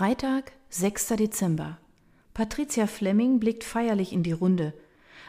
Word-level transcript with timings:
Freitag, 0.00 0.52
6. 0.70 1.08
Dezember. 1.08 1.76
Patricia 2.32 2.86
Fleming 2.86 3.38
blickt 3.38 3.64
feierlich 3.64 4.14
in 4.14 4.22
die 4.22 4.32
Runde. 4.32 4.72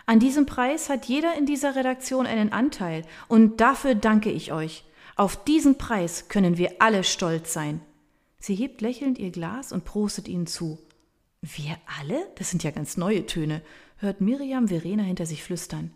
An 0.05 0.21
diesem 0.21 0.45
Preis 0.45 0.87
hat 0.87 1.07
jeder 1.07 1.37
in 1.37 1.45
dieser 1.45 1.75
Redaktion 1.75 2.25
einen 2.25 2.53
Anteil, 2.53 3.03
und 3.27 3.59
dafür 3.59 3.95
danke 3.95 4.31
ich 4.31 4.53
euch. 4.53 4.85
Auf 5.17 5.43
diesen 5.43 5.77
Preis 5.77 6.29
können 6.29 6.57
wir 6.57 6.75
alle 6.79 7.03
stolz 7.03 7.51
sein. 7.51 7.81
Sie 8.39 8.55
hebt 8.55 8.79
lächelnd 8.79 9.19
ihr 9.19 9.31
Glas 9.31 9.73
und 9.73 9.83
prostet 9.83 10.29
ihnen 10.29 10.47
zu. 10.47 10.79
Wir 11.41 11.75
alle? 11.99 12.25
Das 12.35 12.49
sind 12.49 12.63
ja 12.63 12.71
ganz 12.71 12.95
neue 12.95 13.25
Töne, 13.25 13.61
hört 13.97 14.21
Miriam 14.21 14.69
Verena 14.69 15.03
hinter 15.03 15.25
sich 15.25 15.43
flüstern. 15.43 15.91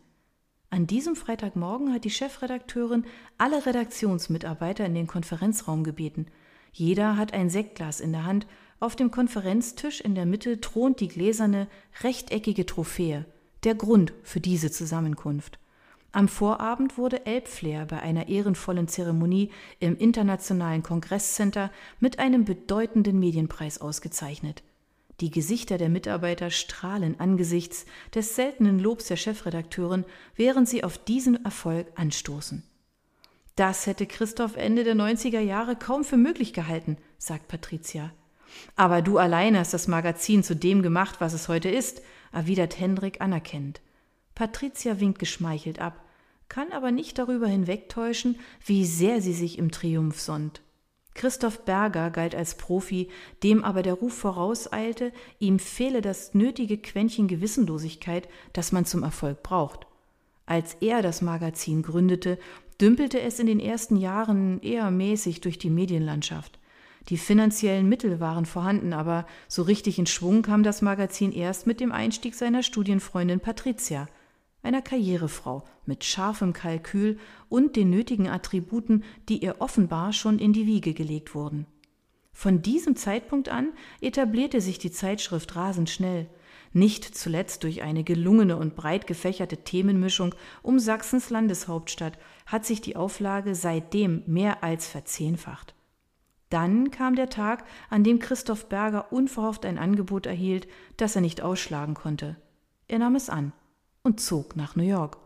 An 0.70 0.86
diesem 0.86 1.16
Freitagmorgen 1.16 1.94
hat 1.94 2.04
die 2.04 2.12
Chefredakteurin 2.12 3.06
alle 3.38 3.66
Redaktionsmitarbeiter 3.66 4.86
in 4.86 4.96
den 4.96 5.08
Konferenzraum 5.08 5.86
gebeten. 5.86 6.26
Jeder 6.74 7.16
hat 7.16 7.34
ein 7.34 7.50
Sektglas 7.50 8.02
in 8.02 8.12
der 8.12 8.26
Hand. 8.26 8.46
Auf 8.80 8.96
dem 8.96 9.10
Konferenztisch 9.10 10.02
in 10.02 10.16
der 10.16 10.26
Mitte 10.26 10.60
thront 10.60 11.00
die 11.00 11.08
gläserne, 11.08 11.68
rechteckige 12.04 12.66
Trophäe, 12.66 13.26
der 13.64 13.76
Grund 13.76 14.14
für 14.24 14.42
diese 14.42 14.70
Zusammenkunft. 14.70 15.60
Am 16.12 16.28
Vorabend 16.28 16.98
wurde 16.98 17.26
Elbflair 17.26 17.86
bei 17.86 18.02
einer 18.02 18.30
ehrenvollen 18.30 18.88
Zeremonie 18.88 19.52
im 19.80 19.98
Internationalen 19.98 20.82
Kongresscenter 20.82 21.72
mit 22.00 22.20
einem 22.20 22.46
bedeutenden 22.46 23.20
Medienpreis 23.20 23.82
ausgezeichnet. 23.82 24.64
Die 25.22 25.32
Gesichter 25.32 25.78
der 25.78 25.90
Mitarbeiter 25.90 26.52
strahlen 26.52 27.20
angesichts 27.20 27.86
des 28.14 28.36
seltenen 28.36 28.80
Lobs 28.80 29.08
der 29.08 29.16
Chefredakteurin, 29.16 30.06
während 30.36 30.68
sie 30.68 30.84
auf 30.84 30.98
diesen 30.98 31.44
Erfolg 31.44 31.88
anstoßen. 31.96 32.64
Das 33.56 33.88
hätte 33.88 34.06
Christoph 34.06 34.58
Ende 34.58 34.84
der 34.84 34.96
90er 34.96 35.40
Jahre 35.40 35.78
kaum 35.78 36.04
für 36.04 36.18
möglich 36.18 36.54
gehalten, 36.54 36.98
sagt 37.18 37.48
Patricia. 37.48 38.14
Aber 38.76 39.02
du 39.02 39.18
allein 39.18 39.58
hast 39.58 39.74
das 39.74 39.88
Magazin 39.88 40.44
zu 40.44 40.56
dem 40.56 40.82
gemacht, 40.82 41.16
was 41.20 41.34
es 41.34 41.48
heute 41.48 41.70
ist, 41.70 42.02
erwidert 42.32 42.80
Hendrik 42.80 43.22
anerkennend. 43.22 43.82
Patricia 44.36 45.00
winkt 45.00 45.20
geschmeichelt 45.20 45.80
ab, 45.80 46.04
kann 46.50 46.72
aber 46.72 46.92
nicht 46.92 47.18
darüber 47.18 47.48
hinwegtäuschen, 47.48 48.38
wie 48.66 48.86
sehr 48.86 49.22
sie 49.22 49.34
sich 49.34 49.58
im 49.58 49.72
Triumph 49.72 50.20
sonnt. 50.20 50.62
Christoph 51.16 51.64
Berger 51.64 52.12
galt 52.12 52.36
als 52.36 52.56
Profi, 52.56 53.10
dem 53.42 53.64
aber 53.64 53.82
der 53.82 53.94
Ruf 53.94 54.14
vorauseilte, 54.14 55.14
ihm 55.40 55.60
fehle 55.60 56.02
das 56.02 56.34
nötige 56.34 56.78
Quäntchen 56.78 57.30
Gewissenlosigkeit, 57.30 58.28
das 58.52 58.74
man 58.74 58.86
zum 58.86 59.02
Erfolg 59.02 59.42
braucht. 59.42 59.88
Als 60.46 60.76
er 60.82 61.02
das 61.02 61.22
Magazin 61.22 61.82
gründete, 61.82 62.38
dümpelte 62.82 63.22
es 63.22 63.40
in 63.40 63.48
den 63.48 63.62
ersten 63.62 63.96
Jahren 63.96 64.62
eher 64.62 64.92
mäßig 64.92 65.40
durch 65.40 65.58
die 65.58 65.70
Medienlandschaft. 65.70 66.60
Die 67.10 67.18
finanziellen 67.18 67.88
Mittel 67.88 68.20
waren 68.20 68.46
vorhanden, 68.46 68.94
aber 68.94 69.26
so 69.48 69.62
richtig 69.62 70.00
in 70.00 70.08
Schwung 70.08 70.42
kam 70.42 70.64
das 70.64 70.82
Magazin 70.82 71.32
erst 71.32 71.68
mit 71.68 71.80
dem 71.80 71.92
Einstieg 71.92 72.34
seiner 72.34 72.64
Studienfreundin 72.64 73.40
Patricia, 73.40 74.08
einer 74.64 74.82
Karrierefrau 74.82 75.64
mit 75.86 76.04
scharfem 76.04 76.54
Kalkül 76.54 77.20
und 77.48 77.76
den 77.76 77.92
nötigen 77.92 78.28
Attributen, 78.28 79.04
die 79.30 79.44
ihr 79.44 79.58
offenbar 79.60 80.14
schon 80.14 80.40
in 80.40 80.54
die 80.54 80.66
Wiege 80.66 80.94
gelegt 80.94 81.36
wurden. 81.36 81.68
Von 82.34 82.64
diesem 82.64 82.96
Zeitpunkt 82.96 83.50
an 83.50 83.70
etablierte 84.02 84.60
sich 84.60 84.80
die 84.80 84.92
Zeitschrift 84.92 85.56
rasend 85.56 85.90
schnell 85.90 86.28
nicht 86.76 87.06
zuletzt 87.06 87.64
durch 87.64 87.84
eine 87.84 88.04
gelungene 88.04 88.58
und 88.58 88.76
breit 88.76 89.08
gefächerte 89.08 89.58
Themenmischung 89.58 90.36
um 90.62 90.78
Sachsens 90.78 91.30
Landeshauptstadt 91.30 92.18
hat 92.46 92.66
sich 92.66 92.82
die 92.82 92.98
Auflage 92.98 93.56
seitdem 93.56 94.24
mehr 94.28 94.64
als 94.64 94.88
verzehnfacht. 94.88 95.75
Dann 96.50 96.92
kam 96.92 97.16
der 97.16 97.30
Tag, 97.30 97.64
an 97.90 98.04
dem 98.04 98.20
Christoph 98.20 98.68
Berger 98.70 99.12
unverhofft 99.12 99.66
ein 99.66 99.78
Angebot 99.78 100.26
erhielt, 100.26 100.68
das 100.98 101.16
er 101.16 101.22
nicht 101.22 101.42
ausschlagen 101.42 101.96
konnte. 101.96 102.36
Er 102.88 103.00
nahm 103.00 103.16
es 103.16 103.30
an 103.30 103.52
und 104.04 104.20
zog 104.20 104.56
nach 104.56 104.76
New 104.76 104.84
York. 104.84 105.18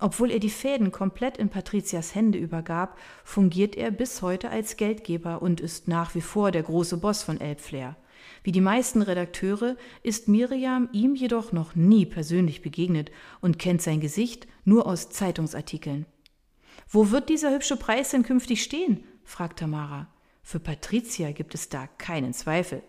Obwohl 0.00 0.30
er 0.30 0.40
die 0.40 0.50
Fäden 0.50 0.90
komplett 0.90 1.36
in 1.38 1.48
Patrizias 1.48 2.14
Hände 2.14 2.38
übergab, 2.38 2.98
fungiert 3.22 3.76
er 3.76 3.90
bis 3.90 4.22
heute 4.22 4.50
als 4.50 4.76
Geldgeber 4.76 5.40
und 5.40 5.60
ist 5.60 5.86
nach 5.86 6.14
wie 6.16 6.20
vor 6.20 6.50
der 6.50 6.64
große 6.64 6.96
Boss 6.96 7.22
von 7.22 7.40
Elbflair. 7.40 7.96
Wie 8.42 8.52
die 8.52 8.60
meisten 8.60 9.02
Redakteure 9.02 9.76
ist 10.02 10.28
Miriam 10.28 10.88
ihm 10.92 11.14
jedoch 11.14 11.52
noch 11.52 11.74
nie 11.74 12.06
persönlich 12.06 12.62
begegnet 12.62 13.10
und 13.40 13.58
kennt 13.58 13.82
sein 13.82 14.00
Gesicht 14.00 14.48
nur 14.64 14.86
aus 14.86 15.10
Zeitungsartikeln. 15.10 16.06
Wo 16.88 17.10
wird 17.10 17.28
dieser 17.28 17.52
hübsche 17.52 17.76
Preis 17.76 18.10
denn 18.10 18.24
künftig 18.24 18.62
stehen? 18.62 19.04
fragt 19.24 19.60
Tamara. 19.60 20.08
Für 20.44 20.60
Patricia 20.60 21.32
gibt 21.32 21.54
es 21.54 21.70
da 21.70 21.86
keinen 21.98 22.34
Zweifel. 22.34 22.82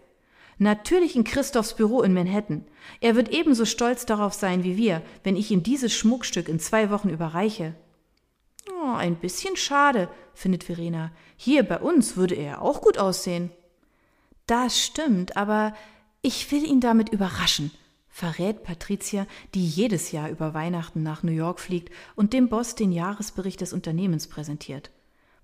Natürlich 0.57 1.15
in 1.15 1.23
Christophs 1.23 1.73
Büro 1.73 2.01
in 2.01 2.13
Manhattan. 2.13 2.65
Er 2.99 3.15
wird 3.15 3.29
ebenso 3.29 3.65
stolz 3.65 4.05
darauf 4.05 4.33
sein 4.33 4.63
wie 4.65 4.75
wir, 4.77 5.01
wenn 5.23 5.37
ich 5.37 5.51
ihm 5.51 5.63
dieses 5.63 5.93
Schmuckstück 5.93 6.49
in 6.49 6.59
zwei 6.59 6.91
Wochen 6.91 7.09
überreiche. 7.09 7.73
Oh, 8.69 8.93
ein 8.95 9.15
bisschen 9.15 9.55
schade, 9.55 10.09
findet 10.33 10.65
Verena. 10.65 11.11
Hier 11.37 11.63
bei 11.63 11.79
uns 11.79 12.17
würde 12.17 12.35
er 12.35 12.61
auch 12.61 12.81
gut 12.81 12.97
aussehen. 12.97 13.51
Das 14.47 14.79
stimmt, 14.79 15.37
aber 15.37 15.73
ich 16.21 16.51
will 16.51 16.65
ihn 16.65 16.81
damit 16.81 17.09
überraschen, 17.09 17.71
verrät 18.09 18.63
Patricia, 18.63 19.27
die 19.53 19.65
jedes 19.65 20.11
Jahr 20.11 20.29
über 20.29 20.53
Weihnachten 20.53 21.03
nach 21.03 21.23
New 21.23 21.31
York 21.31 21.59
fliegt 21.61 21.93
und 22.15 22.33
dem 22.33 22.49
Boss 22.49 22.75
den 22.75 22.91
Jahresbericht 22.91 23.61
des 23.61 23.71
Unternehmens 23.73 24.27
präsentiert. 24.27 24.91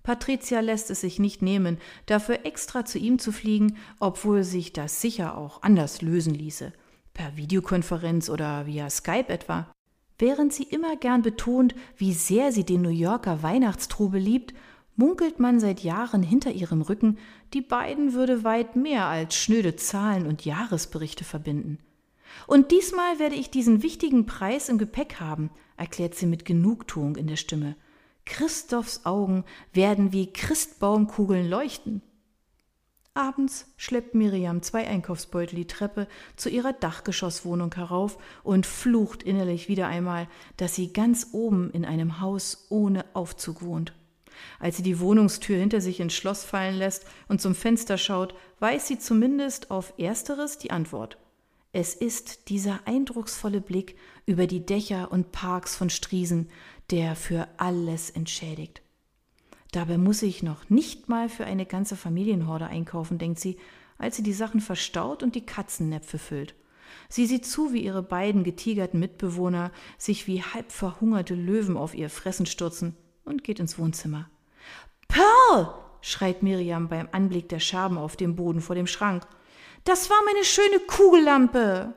Patricia 0.02 0.60
lässt 0.60 0.90
es 0.90 1.00
sich 1.00 1.18
nicht 1.18 1.42
nehmen, 1.42 1.78
dafür 2.06 2.44
extra 2.44 2.84
zu 2.84 2.98
ihm 2.98 3.18
zu 3.18 3.32
fliegen, 3.32 3.76
obwohl 4.00 4.42
sich 4.42 4.72
das 4.72 5.00
sicher 5.00 5.36
auch 5.36 5.62
anders 5.62 6.02
lösen 6.02 6.34
ließe, 6.34 6.72
per 7.14 7.36
Videokonferenz 7.36 8.28
oder 8.28 8.66
via 8.66 8.90
Skype 8.90 9.28
etwa. 9.28 9.72
Während 10.18 10.52
sie 10.52 10.64
immer 10.64 10.96
gern 10.96 11.22
betont, 11.22 11.74
wie 11.96 12.12
sehr 12.12 12.52
sie 12.52 12.64
den 12.64 12.82
New 12.82 12.90
Yorker 12.90 13.42
Weihnachtstrubel 13.42 14.20
liebt 14.20 14.54
munkelt 14.96 15.40
man 15.40 15.60
seit 15.60 15.80
Jahren 15.80 16.22
hinter 16.22 16.52
ihrem 16.52 16.82
Rücken, 16.82 17.18
die 17.54 17.60
beiden 17.60 18.12
würde 18.12 18.44
weit 18.44 18.76
mehr 18.76 19.06
als 19.06 19.34
schnöde 19.34 19.76
Zahlen 19.76 20.26
und 20.26 20.44
Jahresberichte 20.44 21.24
verbinden. 21.24 21.78
Und 22.46 22.70
diesmal 22.70 23.18
werde 23.18 23.34
ich 23.34 23.50
diesen 23.50 23.82
wichtigen 23.82 24.26
Preis 24.26 24.68
im 24.68 24.78
Gepäck 24.78 25.20
haben, 25.20 25.50
erklärt 25.76 26.14
sie 26.14 26.26
mit 26.26 26.44
Genugtuung 26.44 27.16
in 27.16 27.26
der 27.26 27.36
Stimme. 27.36 27.76
Christophs 28.24 29.04
Augen 29.04 29.44
werden 29.72 30.12
wie 30.12 30.32
Christbaumkugeln 30.32 31.48
leuchten. 31.48 32.02
Abends 33.14 33.66
schleppt 33.76 34.14
Miriam 34.14 34.62
zwei 34.62 34.86
Einkaufsbeutel 34.86 35.56
die 35.56 35.66
Treppe 35.66 36.08
zu 36.34 36.48
ihrer 36.48 36.72
Dachgeschosswohnung 36.72 37.74
herauf 37.74 38.16
und 38.42 38.64
flucht 38.64 39.22
innerlich 39.22 39.68
wieder 39.68 39.86
einmal, 39.86 40.28
dass 40.56 40.74
sie 40.74 40.94
ganz 40.94 41.28
oben 41.32 41.70
in 41.72 41.84
einem 41.84 42.20
Haus 42.20 42.66
ohne 42.70 43.04
Aufzug 43.12 43.62
wohnt. 43.62 43.92
Als 44.58 44.78
sie 44.78 44.82
die 44.82 44.98
Wohnungstür 44.98 45.58
hinter 45.58 45.82
sich 45.82 46.00
ins 46.00 46.14
Schloss 46.14 46.42
fallen 46.44 46.76
lässt 46.76 47.04
und 47.28 47.42
zum 47.42 47.54
Fenster 47.54 47.98
schaut, 47.98 48.34
weiß 48.60 48.88
sie 48.88 48.98
zumindest 48.98 49.70
auf 49.70 49.92
ersteres 49.98 50.56
die 50.56 50.70
Antwort. 50.70 51.18
Es 51.74 51.94
ist 51.94 52.48
dieser 52.50 52.80
eindrucksvolle 52.86 53.60
Blick 53.60 53.96
über 54.26 54.46
die 54.46 54.64
Dächer 54.64 55.10
und 55.10 55.32
Parks 55.32 55.74
von 55.74 55.88
Striesen, 55.88 56.50
der 56.90 57.16
für 57.16 57.48
alles 57.56 58.10
entschädigt. 58.10 58.82
Dabei 59.72 59.96
muss 59.96 60.22
ich 60.22 60.42
noch 60.42 60.68
nicht 60.68 61.08
mal 61.08 61.28
für 61.28 61.46
eine 61.46 61.64
ganze 61.64 61.96
Familienhorde 61.96 62.66
einkaufen, 62.66 63.18
denkt 63.18 63.40
sie, 63.40 63.56
als 63.96 64.16
sie 64.16 64.22
die 64.22 64.34
Sachen 64.34 64.60
verstaut 64.60 65.22
und 65.22 65.34
die 65.34 65.46
Katzennäpfe 65.46 66.18
füllt. 66.18 66.54
Sie 67.08 67.26
sieht 67.26 67.46
zu, 67.46 67.72
wie 67.72 67.82
ihre 67.82 68.02
beiden 68.02 68.44
getigerten 68.44 69.00
Mitbewohner 69.00 69.70
sich 69.96 70.26
wie 70.26 70.42
halb 70.42 70.70
verhungerte 70.72 71.34
Löwen 71.34 71.76
auf 71.76 71.94
ihr 71.94 72.10
Fressen 72.10 72.46
stürzen 72.46 72.96
und 73.24 73.44
geht 73.44 73.60
ins 73.60 73.78
Wohnzimmer. 73.78 74.28
Pearl! 75.08 75.74
schreit 76.02 76.42
Miriam 76.42 76.88
beim 76.88 77.08
Anblick 77.12 77.48
der 77.48 77.60
Scherben 77.60 77.96
auf 77.96 78.16
dem 78.16 78.34
Boden 78.34 78.60
vor 78.60 78.74
dem 78.74 78.86
Schrank. 78.86 79.26
Das 79.84 80.10
war 80.10 80.18
meine 80.26 80.44
schöne 80.44 80.80
Kugellampe! 80.80 81.94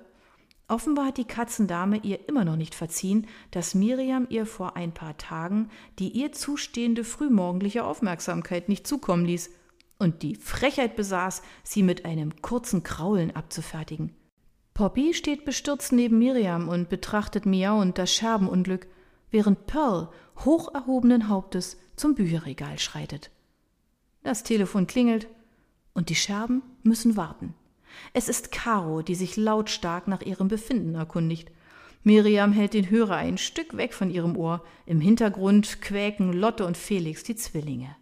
Offenbar 0.68 1.08
hat 1.08 1.18
die 1.18 1.26
Katzendame 1.26 1.98
ihr 1.98 2.28
immer 2.28 2.44
noch 2.44 2.56
nicht 2.56 2.74
verziehen, 2.74 3.28
dass 3.52 3.76
Miriam 3.76 4.26
ihr 4.30 4.48
vor 4.48 4.76
ein 4.76 4.94
paar 4.94 5.18
Tagen 5.18 5.70
die 6.00 6.10
ihr 6.10 6.32
zustehende 6.32 7.04
frühmorgendliche 7.04 7.84
Aufmerksamkeit 7.84 8.68
nicht 8.68 8.88
zukommen 8.88 9.26
ließ 9.26 9.52
und 10.00 10.24
die 10.24 10.36
Frechheit 10.36 10.96
besaß, 10.96 11.44
sie 11.64 11.84
mit 11.84 12.06
einem 12.06 12.42
kurzen 12.42 12.84
Kraulen 12.84 13.36
abzufertigen. 13.36 14.16
Poppy 14.74 15.14
steht 15.14 15.46
bestürzt 15.46 15.94
neben 15.94 16.20
Miriam 16.20 16.68
und 16.68 16.90
betrachtet 16.90 17.46
miauend 17.46 17.98
das 17.98 18.12
Scherbenunglück, 18.14 18.88
während 19.32 19.68
Pearl 19.68 20.10
hoch 20.44 20.74
erhobenen 20.74 21.30
Hauptes 21.30 21.78
zum 21.96 22.16
Bücherregal 22.16 22.78
schreitet. 22.80 23.32
Das 24.24 24.44
Telefon 24.44 24.88
klingelt 24.88 25.28
und 25.94 26.10
die 26.10 26.16
Scherben 26.16 26.62
müssen 26.84 27.16
warten. 27.16 27.54
Es 28.14 28.30
ist 28.30 28.52
Caro, 28.52 29.02
die 29.02 29.16
sich 29.16 29.38
lautstark 29.38 30.08
nach 30.08 30.22
ihrem 30.22 30.48
Befinden 30.48 30.96
erkundigt. 30.96 31.52
Miriam 32.04 32.52
hält 32.52 32.74
den 32.74 32.90
Hörer 32.90 33.16
ein 33.16 33.38
Stück 33.38 33.78
weg 33.78 33.94
von 33.94 34.12
ihrem 34.12 34.38
Ohr. 34.38 34.64
Im 34.86 35.02
Hintergrund 35.02 35.82
quäken 35.82 36.34
Lotte 36.34 36.66
und 36.66 36.78
Felix, 36.78 37.24
die 37.24 37.36
Zwillinge. 37.36 37.96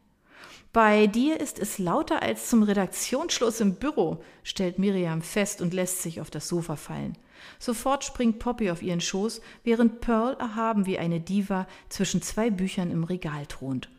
Bei 0.73 1.05
dir 1.05 1.39
ist 1.39 1.59
es 1.59 1.77
lauter 1.77 2.23
als 2.23 2.49
zum 2.49 2.63
Redaktionsschluss 2.63 3.61
im 3.61 3.75
Büro, 3.75 4.23
stellt 4.43 4.79
Miriam 4.79 5.21
fest 5.21 5.61
und 5.61 5.71
lässt 5.71 6.01
sich 6.01 6.19
auf 6.19 6.31
das 6.31 6.47
Sofa 6.47 6.75
fallen. 6.75 7.17
Sofort 7.59 8.03
springt 8.03 8.39
Poppy 8.39 8.71
auf 8.71 8.81
ihren 8.81 8.99
Schoß, 9.01 9.39
während 9.63 10.01
Pearl 10.01 10.35
erhaben 10.39 10.85
wie 10.85 10.97
eine 10.97 11.19
Diva 11.19 11.67
zwischen 11.89 12.21
zwei 12.21 12.49
Büchern 12.49 12.89
im 12.89 13.03
Regal 13.03 13.45
thront. 13.45 13.89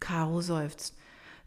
Caro 0.00 0.40
seufzt. 0.40 0.96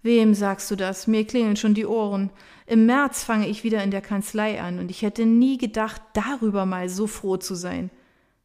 Wem 0.04 0.34
sagst 0.34 0.72
du 0.72 0.76
das? 0.76 1.06
Mir 1.08 1.26
klingeln 1.26 1.56
schon 1.56 1.74
die 1.74 1.86
Ohren. 1.86 2.32
Im 2.66 2.86
März 2.86 3.24
fange 3.24 3.48
ich 3.48 3.64
wieder 3.64 3.84
in 3.84 3.92
der 3.92 4.02
Kanzlei 4.02 4.62
an 4.62 4.80
und 4.80 4.90
ich 4.90 5.04
hätte 5.04 5.26
nie 5.26 5.58
gedacht, 5.58 6.02
darüber 6.14 6.66
mal 6.66 6.90
so 6.90 7.06
froh 7.06 7.38
zu 7.38 7.54
sein. 7.54 7.92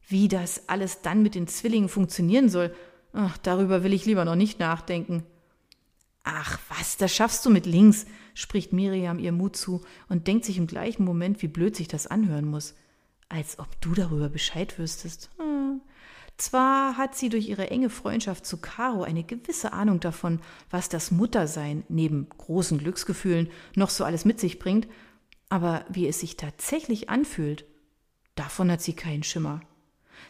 Wie 0.07 0.27
das 0.27 0.69
alles 0.69 1.01
dann 1.01 1.23
mit 1.23 1.35
den 1.35 1.47
Zwillingen 1.47 1.89
funktionieren 1.89 2.49
soll, 2.49 2.73
ach, 3.13 3.37
darüber 3.37 3.83
will 3.83 3.93
ich 3.93 4.05
lieber 4.05 4.23
noch 4.23 4.35
nicht 4.35 4.59
nachdenken. 4.59 5.23
Ach, 6.23 6.59
was, 6.69 6.97
das 6.97 7.15
schaffst 7.15 7.45
du 7.45 7.49
mit 7.49 7.65
links, 7.65 8.05
spricht 8.33 8.73
Miriam 8.73 9.17
ihr 9.17 9.31
Mut 9.31 9.55
zu 9.55 9.81
und 10.09 10.27
denkt 10.27 10.45
sich 10.45 10.57
im 10.57 10.67
gleichen 10.67 11.05
Moment, 11.05 11.41
wie 11.41 11.47
blöd 11.47 11.75
sich 11.75 11.87
das 11.87 12.05
anhören 12.05 12.45
muss. 12.45 12.75
Als 13.29 13.59
ob 13.59 13.81
du 13.81 13.93
darüber 13.93 14.29
Bescheid 14.29 14.77
wüsstest. 14.77 15.29
Hm. 15.37 15.81
Zwar 16.37 16.97
hat 16.97 17.15
sie 17.15 17.29
durch 17.29 17.49
ihre 17.49 17.71
enge 17.71 17.89
Freundschaft 17.89 18.45
zu 18.45 18.57
Caro 18.57 19.01
eine 19.01 19.23
gewisse 19.23 19.73
Ahnung 19.73 19.99
davon, 19.99 20.39
was 20.69 20.87
das 20.87 21.09
Muttersein 21.09 21.83
neben 21.89 22.29
großen 22.29 22.77
Glücksgefühlen 22.77 23.49
noch 23.75 23.89
so 23.89 24.03
alles 24.03 24.23
mit 24.23 24.39
sich 24.39 24.59
bringt, 24.59 24.87
aber 25.49 25.85
wie 25.89 26.07
es 26.07 26.19
sich 26.19 26.37
tatsächlich 26.37 27.09
anfühlt, 27.09 27.65
davon 28.35 28.71
hat 28.71 28.81
sie 28.81 28.93
keinen 28.93 29.23
Schimmer. 29.23 29.61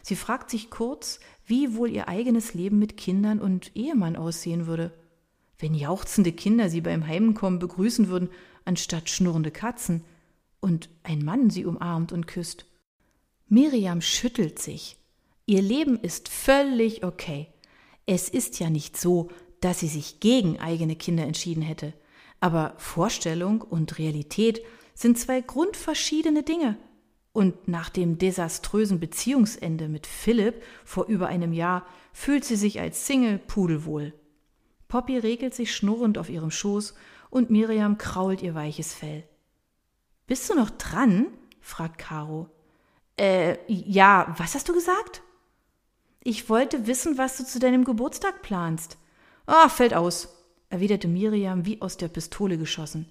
Sie 0.02 0.16
fragt 0.16 0.50
sich 0.50 0.70
kurz, 0.70 1.20
wie 1.46 1.74
wohl 1.74 1.90
ihr 1.90 2.08
eigenes 2.08 2.54
Leben 2.54 2.78
mit 2.78 2.96
Kindern 2.96 3.38
und 3.38 3.74
Ehemann 3.76 4.16
aussehen 4.16 4.66
würde, 4.66 4.92
wenn 5.58 5.74
jauchzende 5.74 6.32
Kinder 6.32 6.70
sie 6.70 6.80
beim 6.80 7.06
Heimkommen 7.06 7.58
begrüßen 7.58 8.08
würden, 8.08 8.30
anstatt 8.64 9.10
schnurrende 9.10 9.50
Katzen, 9.50 10.04
und 10.60 10.88
ein 11.02 11.24
Mann 11.24 11.50
sie 11.50 11.64
umarmt 11.64 12.12
und 12.12 12.26
küsst. 12.26 12.66
Miriam 13.48 14.00
schüttelt 14.00 14.58
sich. 14.58 14.97
Ihr 15.48 15.62
Leben 15.62 15.98
ist 15.98 16.28
völlig 16.28 17.04
okay. 17.04 17.48
Es 18.04 18.28
ist 18.28 18.60
ja 18.60 18.68
nicht 18.68 18.98
so, 18.98 19.30
dass 19.62 19.80
sie 19.80 19.88
sich 19.88 20.20
gegen 20.20 20.60
eigene 20.60 20.94
Kinder 20.94 21.24
entschieden 21.24 21.62
hätte. 21.62 21.94
Aber 22.38 22.74
Vorstellung 22.76 23.62
und 23.62 23.98
Realität 23.98 24.60
sind 24.92 25.18
zwei 25.18 25.40
grundverschiedene 25.40 26.42
Dinge. 26.42 26.76
Und 27.32 27.66
nach 27.66 27.88
dem 27.88 28.18
desaströsen 28.18 29.00
Beziehungsende 29.00 29.88
mit 29.88 30.06
Philipp 30.06 30.62
vor 30.84 31.06
über 31.06 31.28
einem 31.28 31.54
Jahr 31.54 31.86
fühlt 32.12 32.44
sie 32.44 32.56
sich 32.56 32.78
als 32.78 33.06
Single 33.06 33.38
pudelwohl. 33.38 34.12
Poppy 34.86 35.16
regelt 35.16 35.54
sich 35.54 35.74
schnurrend 35.74 36.18
auf 36.18 36.28
ihrem 36.28 36.50
Schoß 36.50 36.92
und 37.30 37.48
Miriam 37.48 37.96
krault 37.96 38.42
ihr 38.42 38.54
weiches 38.54 38.92
Fell. 38.92 39.26
Bist 40.26 40.50
du 40.50 40.54
noch 40.54 40.68
dran? 40.68 41.28
fragt 41.62 41.96
Caro. 41.96 42.50
Äh, 43.16 43.56
ja, 43.66 44.34
was 44.36 44.54
hast 44.54 44.68
du 44.68 44.74
gesagt? 44.74 45.22
Ich 46.22 46.48
wollte 46.48 46.86
wissen, 46.86 47.16
was 47.16 47.36
du 47.36 47.44
zu 47.44 47.58
deinem 47.58 47.84
Geburtstag 47.84 48.42
planst. 48.42 48.98
Ah, 49.46 49.68
fällt 49.68 49.94
aus, 49.94 50.28
erwiderte 50.68 51.08
Miriam 51.08 51.64
wie 51.64 51.80
aus 51.80 51.96
der 51.96 52.08
Pistole 52.08 52.58
geschossen. 52.58 53.10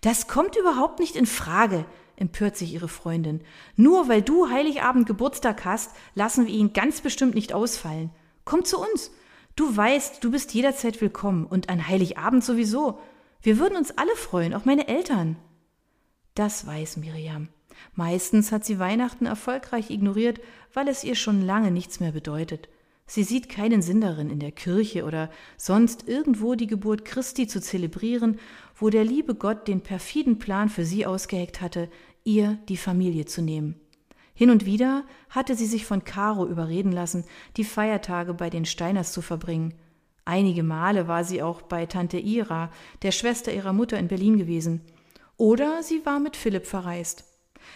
Das 0.00 0.26
kommt 0.26 0.56
überhaupt 0.56 0.98
nicht 0.98 1.16
in 1.16 1.26
Frage, 1.26 1.84
empört 2.16 2.56
sich 2.56 2.74
ihre 2.74 2.88
Freundin. 2.88 3.42
Nur 3.76 4.08
weil 4.08 4.22
du 4.22 4.50
Heiligabend 4.50 5.06
Geburtstag 5.06 5.64
hast, 5.64 5.92
lassen 6.14 6.46
wir 6.46 6.54
ihn 6.54 6.72
ganz 6.72 7.00
bestimmt 7.00 7.34
nicht 7.34 7.52
ausfallen. 7.52 8.10
Komm 8.44 8.64
zu 8.64 8.78
uns. 8.78 9.10
Du 9.56 9.76
weißt, 9.76 10.22
du 10.22 10.30
bist 10.30 10.52
jederzeit 10.54 11.00
willkommen 11.00 11.46
und 11.46 11.68
an 11.68 11.86
Heiligabend 11.86 12.44
sowieso. 12.44 12.98
Wir 13.40 13.58
würden 13.58 13.76
uns 13.76 13.96
alle 13.96 14.14
freuen, 14.16 14.54
auch 14.54 14.64
meine 14.64 14.88
Eltern. 14.88 15.36
Das 16.34 16.66
weiß 16.66 16.96
Miriam. 16.98 17.48
Meistens 17.94 18.52
hat 18.52 18.64
sie 18.64 18.78
Weihnachten 18.78 19.26
erfolgreich 19.26 19.90
ignoriert, 19.90 20.40
weil 20.72 20.88
es 20.88 21.04
ihr 21.04 21.14
schon 21.14 21.42
lange 21.42 21.70
nichts 21.70 22.00
mehr 22.00 22.12
bedeutet. 22.12 22.68
Sie 23.06 23.24
sieht 23.24 23.48
keinen 23.48 23.80
Sinn 23.80 24.02
darin, 24.02 24.28
in 24.28 24.38
der 24.38 24.52
Kirche 24.52 25.04
oder 25.04 25.30
sonst 25.56 26.06
irgendwo 26.06 26.54
die 26.54 26.66
Geburt 26.66 27.06
Christi 27.06 27.46
zu 27.46 27.60
zelebrieren, 27.60 28.38
wo 28.76 28.90
der 28.90 29.04
liebe 29.04 29.34
Gott 29.34 29.66
den 29.66 29.80
perfiden 29.80 30.38
Plan 30.38 30.68
für 30.68 30.84
sie 30.84 31.06
ausgeheckt 31.06 31.62
hatte, 31.62 31.88
ihr 32.24 32.58
die 32.68 32.76
Familie 32.76 33.24
zu 33.24 33.40
nehmen. 33.40 33.80
Hin 34.34 34.50
und 34.50 34.66
wieder 34.66 35.04
hatte 35.30 35.56
sie 35.56 35.66
sich 35.66 35.86
von 35.86 36.04
Caro 36.04 36.46
überreden 36.46 36.92
lassen, 36.92 37.24
die 37.56 37.64
Feiertage 37.64 38.34
bei 38.34 38.50
den 38.50 38.66
Steiners 38.66 39.10
zu 39.10 39.22
verbringen. 39.22 39.74
Einige 40.26 40.62
Male 40.62 41.08
war 41.08 41.24
sie 41.24 41.42
auch 41.42 41.62
bei 41.62 41.86
Tante 41.86 42.18
Ira, 42.18 42.70
der 43.02 43.10
Schwester 43.12 43.52
ihrer 43.52 43.72
Mutter 43.72 43.98
in 43.98 44.08
Berlin 44.08 44.36
gewesen. 44.36 44.82
Oder 45.38 45.82
sie 45.82 46.04
war 46.04 46.20
mit 46.20 46.36
Philipp 46.36 46.66
verreist. 46.66 47.24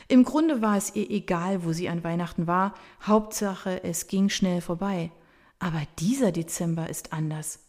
Im 0.09 0.25
Grunde 0.25 0.63
war 0.63 0.77
es 0.77 0.95
ihr 0.95 1.11
egal, 1.11 1.65
wo 1.65 1.73
sie 1.73 1.89
an 1.89 2.05
Weihnachten 2.05 2.47
war, 2.47 2.75
Hauptsache 3.03 3.83
es 3.85 4.07
ging 4.07 4.29
schnell 4.29 4.61
vorbei. 4.61 5.11
Aber 5.59 5.83
dieser 5.99 6.33
Dezember 6.33 6.89
ist 6.89 7.13
anders. 7.13 7.61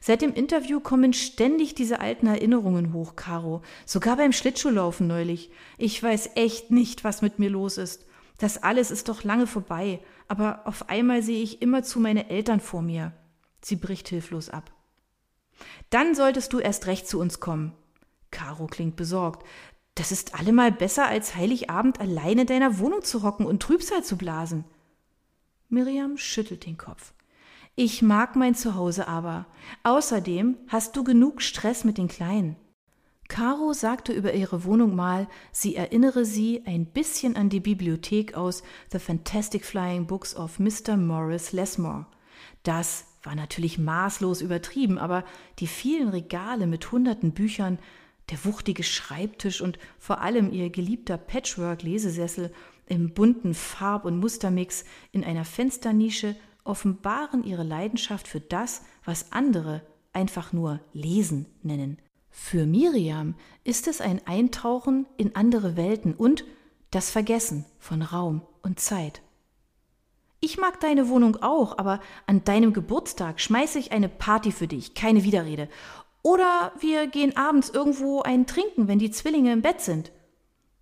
Seit 0.00 0.22
dem 0.22 0.34
Interview 0.34 0.80
kommen 0.80 1.12
ständig 1.12 1.74
diese 1.74 2.00
alten 2.00 2.26
Erinnerungen 2.26 2.92
hoch, 2.92 3.16
Caro. 3.16 3.62
Sogar 3.86 4.16
beim 4.16 4.32
Schlittschuhlaufen 4.32 5.06
neulich. 5.06 5.50
Ich 5.76 6.02
weiß 6.02 6.30
echt 6.34 6.70
nicht, 6.70 7.04
was 7.04 7.22
mit 7.22 7.38
mir 7.38 7.50
los 7.50 7.78
ist. 7.78 8.06
Das 8.38 8.62
alles 8.62 8.90
ist 8.90 9.08
doch 9.08 9.24
lange 9.24 9.46
vorbei, 9.46 10.00
aber 10.28 10.62
auf 10.64 10.88
einmal 10.88 11.22
sehe 11.22 11.42
ich 11.42 11.60
immerzu 11.60 11.98
meine 12.00 12.30
Eltern 12.30 12.60
vor 12.60 12.82
mir. 12.82 13.12
Sie 13.60 13.76
bricht 13.76 14.08
hilflos 14.08 14.48
ab. 14.48 14.70
Dann 15.90 16.14
solltest 16.14 16.52
du 16.52 16.60
erst 16.60 16.86
recht 16.86 17.08
zu 17.08 17.18
uns 17.18 17.40
kommen. 17.40 17.72
Caro 18.30 18.66
klingt 18.66 18.94
besorgt. 18.94 19.44
Das 19.98 20.12
ist 20.12 20.38
allemal 20.38 20.70
besser, 20.70 21.08
als 21.08 21.34
Heiligabend 21.34 21.98
allein 21.98 22.38
in 22.38 22.46
deiner 22.46 22.78
Wohnung 22.78 23.02
zu 23.02 23.24
hocken 23.24 23.44
und 23.44 23.60
Trübsal 23.60 24.04
zu 24.04 24.16
blasen. 24.16 24.64
Miriam 25.68 26.16
schüttelt 26.16 26.66
den 26.66 26.78
Kopf. 26.78 27.12
Ich 27.74 28.00
mag 28.00 28.36
mein 28.36 28.54
Zuhause 28.54 29.08
aber. 29.08 29.46
Außerdem 29.82 30.56
hast 30.68 30.94
du 30.94 31.02
genug 31.02 31.42
Stress 31.42 31.82
mit 31.82 31.98
den 31.98 32.06
Kleinen. 32.06 32.54
Caro 33.26 33.72
sagte 33.72 34.12
über 34.12 34.34
ihre 34.34 34.62
Wohnung 34.62 34.94
mal, 34.94 35.26
sie 35.50 35.74
erinnere 35.74 36.24
sie 36.24 36.62
ein 36.64 36.86
bisschen 36.86 37.34
an 37.34 37.48
die 37.48 37.58
Bibliothek 37.58 38.34
aus 38.34 38.62
The 38.92 39.00
Fantastic 39.00 39.64
Flying 39.64 40.06
Books 40.06 40.36
of 40.36 40.60
Mr. 40.60 40.96
Morris 40.96 41.50
Lesmore. 41.50 42.06
Das 42.62 43.04
war 43.24 43.34
natürlich 43.34 43.78
maßlos 43.78 44.42
übertrieben, 44.42 44.96
aber 44.96 45.24
die 45.58 45.66
vielen 45.66 46.08
Regale 46.08 46.68
mit 46.68 46.92
hunderten 46.92 47.32
Büchern 47.32 47.80
der 48.30 48.44
wuchtige 48.44 48.82
Schreibtisch 48.82 49.60
und 49.60 49.78
vor 49.98 50.20
allem 50.20 50.52
ihr 50.52 50.70
geliebter 50.70 51.16
Patchwork-Lesesessel 51.16 52.52
im 52.86 53.12
bunten 53.14 53.54
Farb- 53.54 54.04
und 54.04 54.18
Mustermix 54.18 54.84
in 55.12 55.24
einer 55.24 55.44
Fensternische 55.44 56.36
offenbaren 56.64 57.44
ihre 57.44 57.62
Leidenschaft 57.62 58.28
für 58.28 58.40
das, 58.40 58.82
was 59.04 59.32
andere 59.32 59.82
einfach 60.12 60.52
nur 60.52 60.80
Lesen 60.92 61.46
nennen. 61.62 61.98
Für 62.30 62.66
Miriam 62.66 63.34
ist 63.64 63.88
es 63.88 64.00
ein 64.00 64.26
Eintauchen 64.26 65.06
in 65.16 65.34
andere 65.34 65.76
Welten 65.76 66.14
und 66.14 66.44
das 66.90 67.10
Vergessen 67.10 67.64
von 67.78 68.02
Raum 68.02 68.42
und 68.62 68.80
Zeit. 68.80 69.22
Ich 70.40 70.56
mag 70.56 70.78
deine 70.78 71.08
Wohnung 71.08 71.36
auch, 71.42 71.78
aber 71.78 72.00
an 72.26 72.44
deinem 72.44 72.72
Geburtstag 72.72 73.40
schmeiße 73.40 73.78
ich 73.78 73.90
eine 73.90 74.08
Party 74.08 74.52
für 74.52 74.68
dich, 74.68 74.94
keine 74.94 75.24
Widerrede. 75.24 75.68
Oder 76.28 76.72
wir 76.78 77.06
gehen 77.06 77.38
abends 77.38 77.70
irgendwo 77.70 78.20
ein 78.20 78.46
Trinken, 78.46 78.86
wenn 78.86 78.98
die 78.98 79.10
Zwillinge 79.10 79.50
im 79.50 79.62
Bett 79.62 79.80
sind. 79.80 80.12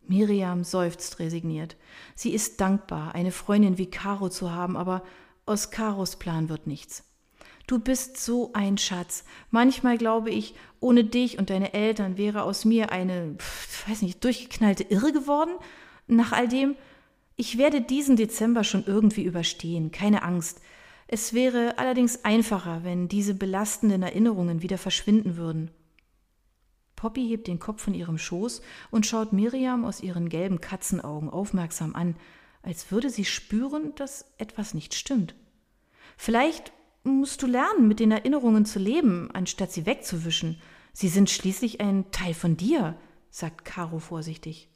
Miriam 0.05 0.65
seufzt 0.65 1.21
resigniert. 1.21 1.77
Sie 2.17 2.35
ist 2.35 2.61
dankbar, 2.61 3.15
eine 3.15 3.31
Freundin 3.31 3.79
wie 3.79 3.87
Caro 3.87 4.29
zu 4.29 4.51
haben, 4.51 4.77
aber 4.77 5.05
aus 5.45 5.71
Caros 5.71 6.17
Plan 6.17 6.49
wird 6.49 6.67
nichts. 6.67 7.05
Du 7.69 7.79
bist 7.79 8.19
so 8.19 8.51
ein 8.55 8.77
Schatz. 8.77 9.23
Manchmal 9.53 9.99
glaube 9.99 10.31
ich, 10.31 10.57
ohne 10.81 11.05
dich 11.05 11.39
und 11.39 11.49
deine 11.49 11.75
Eltern 11.75 12.17
wäre 12.17 12.43
aus 12.43 12.65
mir 12.65 12.91
eine, 12.91 13.37
weiß 13.87 14.03
nicht, 14.03 14.25
durchgeknallte 14.25 14.83
Irre 14.83 15.13
geworden. 15.13 15.53
Nach 16.09 16.33
all 16.33 16.49
dem, 16.49 16.75
ich 17.37 17.57
werde 17.57 17.83
diesen 17.83 18.17
Dezember 18.17 18.65
schon 18.65 18.83
irgendwie 18.85 19.23
überstehen, 19.23 19.93
keine 19.93 20.25
Angst. 20.25 20.61
Es 21.09 21.33
wäre 21.33 21.79
allerdings 21.79 22.25
einfacher, 22.25 22.83
wenn 22.83 23.09
diese 23.09 23.35
belastenden 23.35 24.03
Erinnerungen 24.03 24.63
wieder 24.63 24.79
verschwinden 24.79 25.37
würden. 25.37 25.71
Poppy 26.97 27.29
hebt 27.29 27.47
den 27.47 27.61
Kopf 27.61 27.83
von 27.83 27.95
ihrem 27.95 28.19
Schoß 28.19 28.63
und 28.91 29.07
schaut 29.07 29.33
Miriam 29.33 29.85
aus 29.85 30.01
ihren 30.01 30.29
gelben 30.29 30.61
Katzenaugen 30.61 31.31
aufmerksam 31.31 31.95
an, 31.95 32.17
als 32.63 32.91
würde 32.91 33.11
sie 33.11 33.25
spüren, 33.25 33.95
dass 33.95 34.33
etwas 34.39 34.75
nicht 34.75 34.95
stimmt. 34.95 35.35
Vielleicht 36.17 36.73
musst 37.05 37.43
du 37.43 37.47
lernen, 37.47 37.87
mit 37.87 38.01
den 38.01 38.11
Erinnerungen 38.11 38.65
zu 38.65 38.79
leben, 38.79 39.31
anstatt 39.33 39.71
sie 39.71 39.87
wegzuwischen. 39.87 40.61
Sie 40.93 41.09
sind 41.09 41.31
schließlich 41.31 41.81
ein 41.81 42.11
Teil 42.11 42.35
von 42.35 42.57
dir, 42.57 42.97
sagt 43.31 43.65
Caro 43.65 44.01
vorsichtig. 44.01 44.69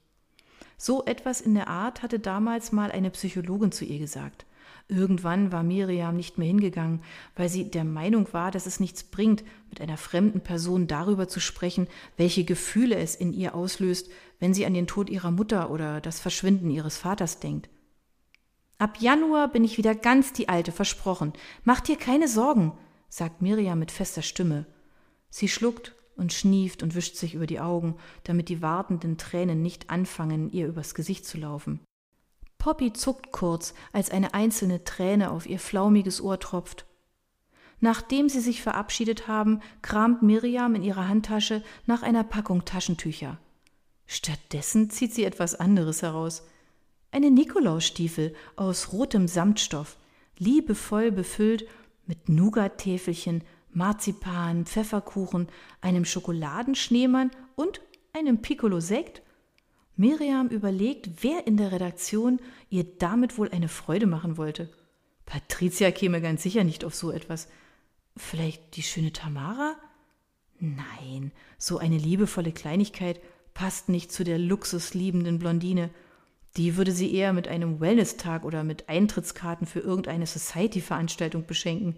So 0.76 1.04
etwas 1.06 1.40
in 1.40 1.54
der 1.54 1.68
Art 1.68 2.02
hatte 2.02 2.20
damals 2.20 2.70
mal 2.70 2.92
eine 2.92 3.10
Psychologin 3.10 3.72
zu 3.72 3.84
ihr 3.84 3.98
gesagt. 3.98 4.46
Irgendwann 4.88 5.52
war 5.52 5.62
Miriam 5.62 6.16
nicht 6.16 6.38
mehr 6.38 6.48
hingegangen, 6.48 7.02
weil 7.36 7.48
sie 7.48 7.70
der 7.70 7.84
Meinung 7.84 8.26
war, 8.32 8.50
dass 8.50 8.66
es 8.66 8.80
nichts 8.80 9.04
bringt, 9.04 9.44
mit 9.68 9.80
einer 9.80 9.96
fremden 9.96 10.40
Person 10.40 10.86
darüber 10.86 11.28
zu 11.28 11.40
sprechen, 11.40 11.86
welche 12.16 12.44
Gefühle 12.44 12.96
es 12.96 13.14
in 13.14 13.32
ihr 13.32 13.54
auslöst, 13.54 14.10
wenn 14.40 14.54
sie 14.54 14.66
an 14.66 14.74
den 14.74 14.86
Tod 14.86 15.08
ihrer 15.10 15.30
Mutter 15.30 15.70
oder 15.70 16.00
das 16.00 16.18
Verschwinden 16.18 16.70
ihres 16.70 16.96
Vaters 16.96 17.38
denkt. 17.38 17.68
Ab 18.78 18.96
Januar 18.98 19.48
bin 19.48 19.62
ich 19.62 19.76
wieder 19.76 19.94
ganz 19.94 20.32
die 20.32 20.48
Alte, 20.48 20.72
versprochen. 20.72 21.34
Mach 21.64 21.80
dir 21.80 21.96
keine 21.96 22.28
Sorgen, 22.28 22.72
sagt 23.10 23.42
Miriam 23.42 23.78
mit 23.78 23.90
fester 23.90 24.22
Stimme. 24.22 24.66
Sie 25.28 25.48
schluckt 25.48 25.94
und 26.16 26.32
schnieft 26.32 26.82
und 26.82 26.94
wischt 26.94 27.16
sich 27.16 27.34
über 27.34 27.46
die 27.46 27.60
Augen, 27.60 27.96
damit 28.24 28.48
die 28.48 28.62
wartenden 28.62 29.18
Tränen 29.18 29.62
nicht 29.62 29.90
anfangen, 29.90 30.50
ihr 30.50 30.66
übers 30.66 30.94
Gesicht 30.94 31.26
zu 31.26 31.38
laufen. 31.38 31.80
Poppy 32.60 32.92
zuckt 32.92 33.32
kurz, 33.32 33.74
als 33.92 34.10
eine 34.10 34.34
einzelne 34.34 34.84
Träne 34.84 35.32
auf 35.32 35.46
ihr 35.46 35.58
flaumiges 35.58 36.20
Ohr 36.20 36.38
tropft. 36.38 36.86
Nachdem 37.80 38.28
sie 38.28 38.40
sich 38.40 38.62
verabschiedet 38.62 39.26
haben, 39.26 39.60
kramt 39.82 40.22
Miriam 40.22 40.76
in 40.76 40.82
ihrer 40.84 41.08
Handtasche 41.08 41.64
nach 41.86 42.02
einer 42.04 42.22
Packung 42.22 42.64
Taschentücher. 42.64 43.38
Stattdessen 44.06 44.90
zieht 44.90 45.14
sie 45.14 45.24
etwas 45.24 45.54
anderes 45.54 46.02
heraus. 46.02 46.46
Eine 47.10 47.30
Nikolausstiefel 47.30 48.34
aus 48.54 48.92
rotem 48.92 49.26
Samtstoff, 49.26 49.96
liebevoll 50.38 51.10
befüllt 51.10 51.66
mit 52.06 52.28
Nougattäfelchen, 52.28 53.42
Marzipan, 53.72 54.66
Pfefferkuchen, 54.66 55.48
einem 55.80 56.04
Schokoladenschneemann 56.04 57.30
und 57.56 57.80
einem 58.12 58.42
Piccolo-Sekt 58.42 59.22
Miriam 60.00 60.48
überlegt, 60.48 61.22
wer 61.22 61.46
in 61.46 61.58
der 61.58 61.72
Redaktion 61.72 62.40
ihr 62.70 62.84
damit 62.84 63.36
wohl 63.36 63.50
eine 63.50 63.68
Freude 63.68 64.06
machen 64.06 64.38
wollte. 64.38 64.70
Patricia 65.26 65.90
käme 65.90 66.22
ganz 66.22 66.42
sicher 66.42 66.64
nicht 66.64 66.86
auf 66.86 66.94
so 66.94 67.10
etwas. 67.10 67.48
Vielleicht 68.16 68.76
die 68.76 68.82
schöne 68.82 69.12
Tamara? 69.12 69.76
Nein, 70.58 71.32
so 71.58 71.76
eine 71.76 71.98
liebevolle 71.98 72.50
Kleinigkeit 72.50 73.20
passt 73.52 73.90
nicht 73.90 74.10
zu 74.10 74.24
der 74.24 74.38
luxusliebenden 74.38 75.38
Blondine. 75.38 75.90
Die 76.56 76.78
würde 76.78 76.92
sie 76.92 77.14
eher 77.14 77.34
mit 77.34 77.46
einem 77.46 77.78
Wellness-Tag 77.78 78.46
oder 78.46 78.64
mit 78.64 78.88
Eintrittskarten 78.88 79.66
für 79.66 79.80
irgendeine 79.80 80.26
Society-Veranstaltung 80.26 81.44
beschenken. 81.44 81.96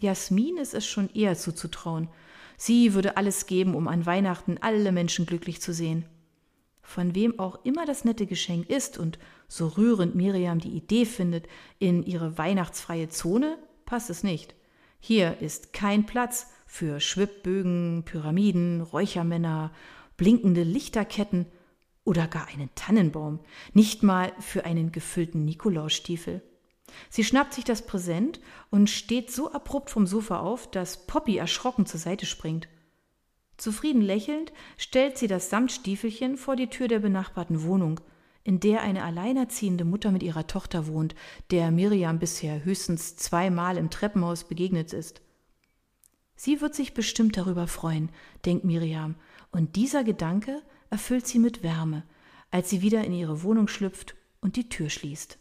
Jasmin 0.00 0.56
ist 0.56 0.74
es 0.74 0.84
schon 0.84 1.08
eher 1.14 1.36
zuzutrauen. 1.36 2.08
Sie 2.56 2.92
würde 2.92 3.16
alles 3.16 3.46
geben, 3.46 3.76
um 3.76 3.86
an 3.86 4.04
Weihnachten 4.04 4.58
alle 4.60 4.90
Menschen 4.90 5.26
glücklich 5.26 5.60
zu 5.60 5.72
sehen. 5.72 6.06
Von 6.84 7.14
wem 7.14 7.40
auch 7.40 7.64
immer 7.64 7.86
das 7.86 8.04
nette 8.04 8.26
Geschenk 8.26 8.68
ist 8.68 8.98
und 8.98 9.18
so 9.48 9.66
rührend 9.68 10.14
Miriam 10.14 10.60
die 10.60 10.76
Idee 10.76 11.06
findet, 11.06 11.48
in 11.78 12.04
ihre 12.04 12.38
weihnachtsfreie 12.38 13.08
Zone, 13.08 13.58
passt 13.86 14.10
es 14.10 14.22
nicht. 14.22 14.54
Hier 15.00 15.40
ist 15.40 15.72
kein 15.72 16.06
Platz 16.06 16.46
für 16.66 17.00
Schwibbögen, 17.00 18.04
Pyramiden, 18.04 18.80
Räuchermänner, 18.80 19.72
blinkende 20.16 20.62
Lichterketten 20.62 21.46
oder 22.04 22.28
gar 22.28 22.48
einen 22.48 22.70
Tannenbaum, 22.74 23.40
nicht 23.72 24.02
mal 24.02 24.32
für 24.38 24.64
einen 24.64 24.92
gefüllten 24.92 25.44
Nikolausstiefel. 25.44 26.42
Sie 27.08 27.24
schnappt 27.24 27.54
sich 27.54 27.64
das 27.64 27.86
Präsent 27.86 28.40
und 28.70 28.90
steht 28.90 29.30
so 29.30 29.52
abrupt 29.52 29.90
vom 29.90 30.06
Sofa 30.06 30.40
auf, 30.40 30.70
dass 30.70 31.06
Poppy 31.06 31.38
erschrocken 31.38 31.86
zur 31.86 31.98
Seite 31.98 32.26
springt. 32.26 32.68
Zufrieden 33.56 34.02
lächelnd 34.02 34.52
stellt 34.76 35.18
sie 35.18 35.26
das 35.26 35.50
Samtstiefelchen 35.50 36.36
vor 36.36 36.56
die 36.56 36.68
Tür 36.68 36.88
der 36.88 36.98
benachbarten 36.98 37.62
Wohnung, 37.62 38.00
in 38.42 38.60
der 38.60 38.82
eine 38.82 39.04
alleinerziehende 39.04 39.84
Mutter 39.84 40.10
mit 40.10 40.22
ihrer 40.22 40.46
Tochter 40.46 40.86
wohnt, 40.86 41.14
der 41.50 41.70
Miriam 41.70 42.18
bisher 42.18 42.64
höchstens 42.64 43.16
zweimal 43.16 43.78
im 43.78 43.90
Treppenhaus 43.90 44.44
begegnet 44.44 44.92
ist. 44.92 45.22
Sie 46.36 46.60
wird 46.60 46.74
sich 46.74 46.94
bestimmt 46.94 47.36
darüber 47.36 47.66
freuen, 47.66 48.10
denkt 48.44 48.64
Miriam, 48.64 49.14
und 49.50 49.76
dieser 49.76 50.04
Gedanke 50.04 50.62
erfüllt 50.90 51.26
sie 51.26 51.38
mit 51.38 51.62
Wärme, 51.62 52.02
als 52.50 52.70
sie 52.70 52.82
wieder 52.82 53.04
in 53.04 53.12
ihre 53.12 53.42
Wohnung 53.42 53.68
schlüpft 53.68 54.14
und 54.40 54.56
die 54.56 54.68
Tür 54.68 54.90
schließt. 54.90 55.38